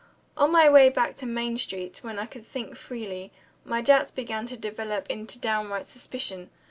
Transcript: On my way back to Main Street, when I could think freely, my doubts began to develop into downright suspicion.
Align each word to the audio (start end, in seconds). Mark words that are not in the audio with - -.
On 0.35 0.51
my 0.51 0.67
way 0.67 0.89
back 0.89 1.15
to 1.17 1.27
Main 1.27 1.57
Street, 1.57 1.99
when 2.03 2.17
I 2.17 2.25
could 2.25 2.43
think 2.43 2.75
freely, 2.75 3.31
my 3.63 3.83
doubts 3.83 4.09
began 4.09 4.47
to 4.47 4.57
develop 4.57 5.07
into 5.11 5.37
downright 5.37 5.85
suspicion. 5.85 6.49